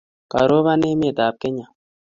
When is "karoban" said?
0.31-0.81